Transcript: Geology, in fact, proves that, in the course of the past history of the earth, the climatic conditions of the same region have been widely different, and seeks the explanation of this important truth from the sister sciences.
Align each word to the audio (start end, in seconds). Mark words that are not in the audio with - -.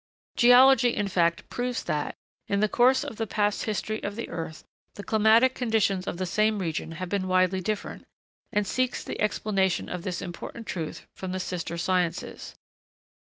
Geology, 0.35 0.95
in 0.95 1.07
fact, 1.07 1.47
proves 1.47 1.83
that, 1.83 2.15
in 2.47 2.59
the 2.59 2.67
course 2.67 3.03
of 3.03 3.17
the 3.17 3.27
past 3.27 3.65
history 3.65 4.01
of 4.01 4.15
the 4.15 4.27
earth, 4.29 4.63
the 4.95 5.03
climatic 5.03 5.53
conditions 5.53 6.07
of 6.07 6.17
the 6.17 6.25
same 6.25 6.57
region 6.57 6.93
have 6.93 7.07
been 7.07 7.27
widely 7.27 7.61
different, 7.61 8.07
and 8.51 8.65
seeks 8.65 9.03
the 9.03 9.21
explanation 9.21 9.87
of 9.89 10.01
this 10.01 10.19
important 10.19 10.65
truth 10.65 11.05
from 11.13 11.33
the 11.33 11.39
sister 11.39 11.77
sciences. 11.77 12.55